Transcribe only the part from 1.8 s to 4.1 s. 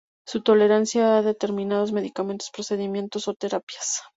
medicamentos, procedimientos o terapias.